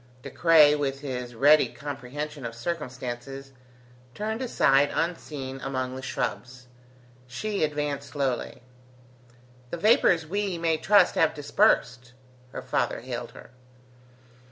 [0.23, 3.51] De Craye, with his ready comprehension of circumstances,
[4.15, 6.65] turned aside unseen among the shrubs.
[7.27, 8.63] She advanced slowly.
[9.69, 12.13] "The vapours, we may trust, have dispersed?"
[12.51, 13.51] her father hailed her.